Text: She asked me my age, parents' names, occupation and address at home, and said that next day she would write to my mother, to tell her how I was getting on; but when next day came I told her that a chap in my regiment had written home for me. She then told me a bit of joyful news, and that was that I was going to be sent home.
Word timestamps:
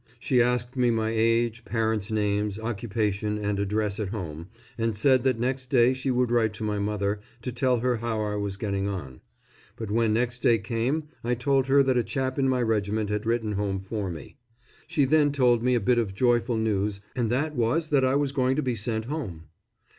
She 0.19 0.41
asked 0.41 0.75
me 0.75 0.89
my 0.89 1.11
age, 1.11 1.63
parents' 1.63 2.09
names, 2.11 2.57
occupation 2.57 3.37
and 3.37 3.59
address 3.59 3.99
at 3.99 4.07
home, 4.09 4.47
and 4.75 4.95
said 4.95 5.21
that 5.23 5.39
next 5.39 5.67
day 5.69 5.93
she 5.93 6.09
would 6.09 6.31
write 6.31 6.53
to 6.53 6.63
my 6.63 6.79
mother, 6.79 7.19
to 7.43 7.51
tell 7.51 7.81
her 7.81 7.97
how 7.97 8.19
I 8.21 8.35
was 8.35 8.57
getting 8.57 8.87
on; 8.87 9.21
but 9.75 9.91
when 9.91 10.11
next 10.11 10.39
day 10.41 10.57
came 10.57 11.03
I 11.23 11.35
told 11.35 11.67
her 11.67 11.83
that 11.83 11.97
a 11.99 12.03
chap 12.03 12.39
in 12.39 12.49
my 12.49 12.63
regiment 12.63 13.11
had 13.11 13.27
written 13.27 13.51
home 13.51 13.79
for 13.79 14.09
me. 14.09 14.37
She 14.87 15.05
then 15.05 15.31
told 15.31 15.61
me 15.61 15.75
a 15.75 15.79
bit 15.79 15.99
of 15.99 16.15
joyful 16.15 16.57
news, 16.57 16.99
and 17.15 17.29
that 17.29 17.55
was 17.55 17.89
that 17.89 18.03
I 18.03 18.15
was 18.15 18.31
going 18.31 18.55
to 18.55 18.63
be 18.63 18.73
sent 18.73 19.05
home. 19.05 19.49